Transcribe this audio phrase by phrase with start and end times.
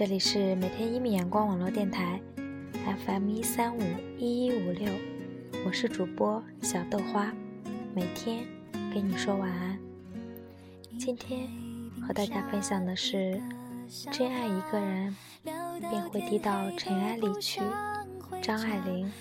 [0.00, 2.18] 这里是每天一米阳光网络电台
[3.04, 3.82] ，FM 一三五
[4.16, 4.90] 一一五六，
[5.66, 7.30] 我是主播小豆花，
[7.94, 8.46] 每天
[8.94, 9.78] 跟你说晚安。
[10.98, 11.46] 今天
[12.00, 13.38] 和大家分享的是，
[14.10, 17.60] 真爱一个人，便会低到尘埃里去。
[18.40, 19.12] 张爱玲。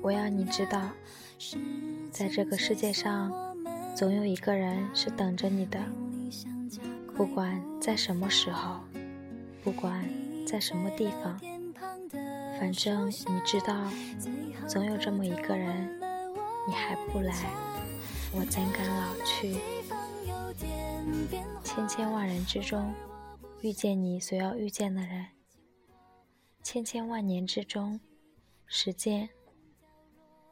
[0.00, 0.80] 我要你知道，
[2.10, 3.32] 在这个世界上，
[3.94, 5.78] 总有一个人是等着你的。
[7.16, 8.80] 不管在什么时候，
[9.62, 10.08] 不管
[10.46, 11.38] 在什么地方，
[12.58, 13.90] 反正你知道，
[14.68, 16.00] 总有这么一个人，
[16.66, 17.34] 你还不来，
[18.32, 19.56] 我怎敢老去？
[21.64, 22.94] 千千万人之中，
[23.60, 25.24] 遇见你所要遇见的人；
[26.70, 27.98] 千千万年之中，
[28.66, 29.26] 时间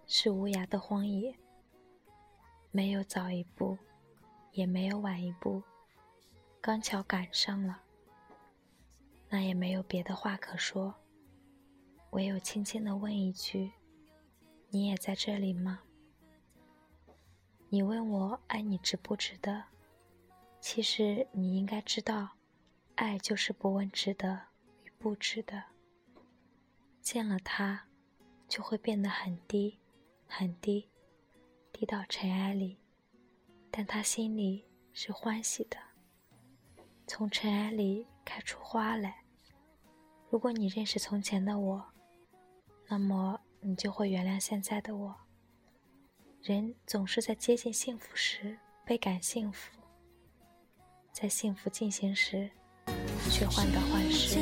[0.07, 1.37] 是无涯的荒野，
[2.71, 3.77] 没有早一步，
[4.52, 5.63] 也没有晚一步，
[6.59, 7.82] 刚巧赶上了，
[9.29, 10.95] 那也没有别的话可说，
[12.13, 13.73] 唯有轻轻的问一句
[14.73, 15.83] ：“你也在这里吗？”
[17.68, 19.65] 你问我爱你值不值得？
[20.62, 22.30] 其实你应该知道，
[22.95, 24.40] 爱就是不问值得
[24.85, 25.62] 与不值得。
[27.07, 27.87] 见了他，
[28.49, 29.79] 就会变得很低，
[30.26, 30.90] 很低，
[31.73, 32.80] 低到尘埃里，
[33.71, 35.79] 但他心里是欢喜的，
[37.07, 39.23] 从尘埃里开出花来。
[40.30, 41.80] 如果你认识从前的我，
[42.88, 45.15] 那么你就会原谅现在的我。
[46.43, 49.71] 人总是在接近幸福时倍感幸福。
[51.12, 52.51] 在幸福进行时，
[53.30, 54.40] 却患得患失。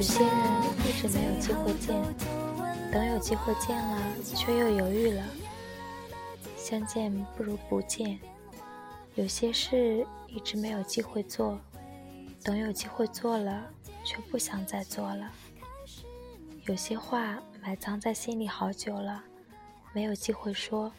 [0.00, 0.32] 有些人
[0.88, 2.02] 一直没有机会见，
[2.90, 5.22] 等有机会见了，却又犹豫了。
[6.56, 8.18] 相见不如不见。
[9.14, 11.60] 有些事一直没有机会做，
[12.42, 13.70] 等有机会做了，
[14.02, 15.30] 却不想再做了。
[16.64, 19.22] 有些话埋藏在心里好久了，
[19.92, 20.90] 没有机会说，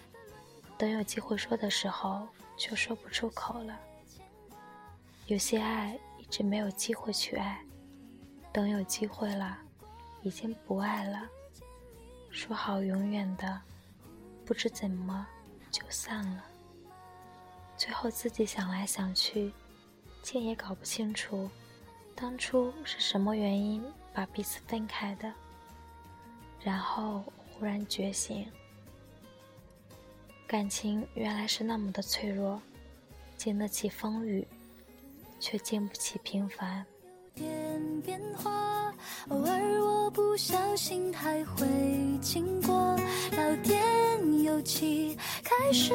[0.77, 3.75] 等有机会说的时候，就说不出口了。
[5.25, 7.59] 有些爱一直没有机会去爱，
[8.51, 9.57] 等有机会了，
[10.21, 11.27] 已经不爱了。
[12.29, 13.61] 说好永远的，
[14.45, 15.25] 不知怎么
[15.69, 16.45] 就散了。
[17.77, 19.51] 最后自己想来想去，
[20.21, 21.49] 竟也搞不清楚，
[22.15, 25.33] 当初是什么原因把彼此分开的。
[26.63, 28.45] 然后忽然觉醒，
[30.45, 32.61] 感情原来是那么的脆弱，
[33.35, 34.47] 经得起风雨，
[35.39, 36.85] 却经不起平凡。
[38.01, 38.93] 变化，
[39.29, 41.67] 偶尔我不小心还会
[42.21, 42.75] 经过
[43.37, 43.81] 老店，
[44.43, 44.61] 有
[45.43, 45.93] 开始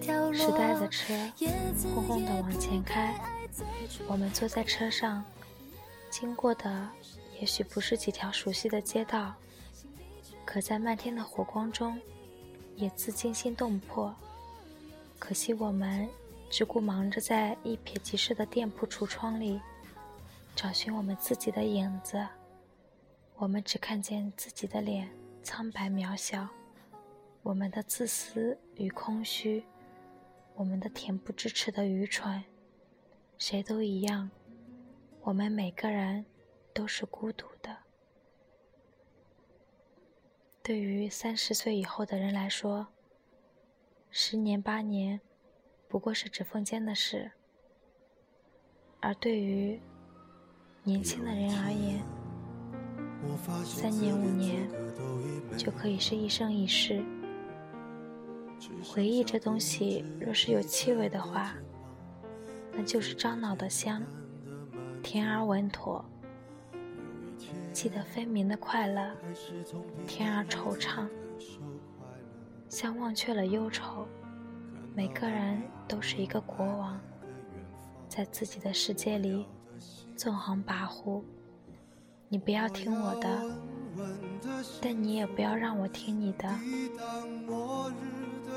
[0.00, 1.14] 掉时代的车
[1.94, 3.20] 轰轰的往前开，
[4.08, 5.24] 我们坐在车上，
[6.10, 6.88] 经过的
[7.40, 9.34] 也许不是几条熟悉的街道。
[10.44, 11.98] 可在漫天的火光中，
[12.76, 14.14] 也自惊心动魄。
[15.18, 16.08] 可惜我们
[16.48, 19.60] 只顾忙着在一瞥即逝的店铺橱窗里
[20.56, 22.26] 找寻我们自己的影子，
[23.34, 25.06] 我们只看见自己的脸
[25.42, 26.48] 苍白渺小，
[27.42, 29.62] 我们的自私与空虚，
[30.54, 32.42] 我们的恬不知耻的愚蠢，
[33.36, 34.30] 谁都一样，
[35.20, 36.24] 我们每个人
[36.72, 37.76] 都是孤独的。
[40.62, 42.88] 对于三十岁以后的人来说，
[44.10, 45.20] 十年八年
[45.86, 47.30] 不过是指缝间的事；
[49.00, 49.78] 而对于
[50.86, 52.00] 年轻的人而言，
[53.64, 54.68] 三年五年
[55.56, 57.04] 就可以是一生一世。
[58.88, 61.56] 回忆这东西，若是有气味的话，
[62.72, 64.00] 那就是樟脑的香，
[65.02, 66.04] 甜而稳妥。
[67.72, 69.10] 记得分明的快乐，
[70.06, 71.08] 甜而惆怅，
[72.68, 74.06] 像忘却了忧愁。
[74.94, 77.00] 每个人都是一个国王，
[78.08, 79.48] 在自己的世界里
[80.16, 81.22] 纵横跋扈。
[82.28, 83.28] 你不要听我的，
[84.80, 86.48] 但你也不要让我听你的。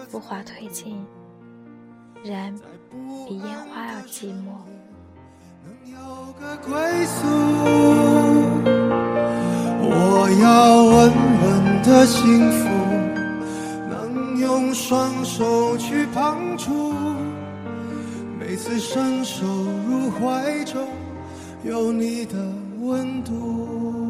[0.07, 1.05] 浮华褪尽，
[2.23, 2.59] 人
[3.27, 4.57] 比烟花要寂寞。
[9.81, 11.13] 我要稳
[11.43, 12.67] 稳的幸福，
[13.87, 16.93] 能用双手去碰触。
[18.39, 20.87] 每次伸手入怀中，
[21.63, 22.35] 有你的
[22.79, 24.09] 温度。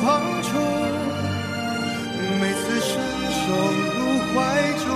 [0.00, 0.08] 手去碰
[0.42, 0.48] 触，
[2.40, 2.88] 每次伸
[3.30, 3.98] 手入
[4.32, 4.34] 怀
[4.80, 4.86] 中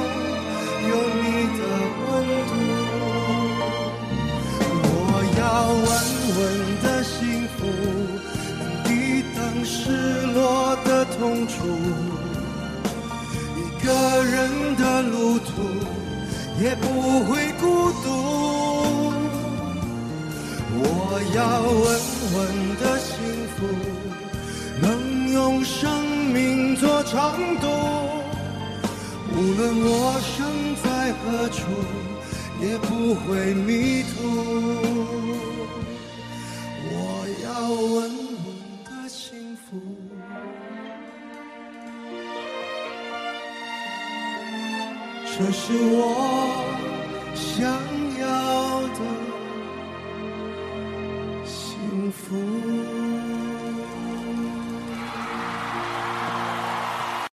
[0.89, 1.25] 有你
[1.59, 1.61] 的
[2.09, 2.13] 温
[2.49, 2.53] 度。
[4.87, 4.99] 我
[5.39, 5.43] 要
[5.85, 5.87] 稳
[6.39, 6.41] 稳
[6.83, 7.13] 的幸
[7.57, 7.59] 福，
[8.59, 8.89] 能抵
[9.37, 9.73] 挡失
[10.33, 10.37] 落
[10.85, 11.53] 的痛楚。
[13.57, 13.89] 一个
[14.25, 14.35] 人
[14.77, 15.47] 的路途
[16.63, 16.85] 也不
[17.25, 17.63] 会孤
[18.03, 18.05] 独。
[20.77, 20.81] 我
[21.35, 21.85] 要稳
[22.35, 22.39] 稳
[22.81, 23.13] 的幸
[23.55, 23.59] 福，
[25.65, 27.67] 生命做长度。
[29.37, 31.65] 无论我身在何处，
[32.61, 34.13] 也不会迷途。
[36.87, 36.95] 我
[37.43, 37.97] 要稳
[38.45, 38.47] 稳
[38.85, 39.65] 的幸福，
[45.27, 45.99] 这是我
[47.35, 47.59] 想
[48.21, 48.23] 要
[48.89, 48.99] 的
[51.45, 52.94] 幸福。